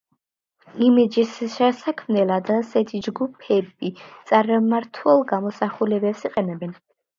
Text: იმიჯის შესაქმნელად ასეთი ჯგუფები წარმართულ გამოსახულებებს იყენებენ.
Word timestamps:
იმიჯის 0.85 1.35
შესაქმნელად 1.55 2.49
ასეთი 2.55 3.03
ჯგუფები 3.09 3.93
წარმართულ 4.33 5.25
გამოსახულებებს 5.35 6.29
იყენებენ. 6.33 6.77